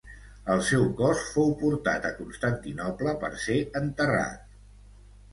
[0.51, 4.57] El seu cos fou portat a Constantinoble per ser enterrat.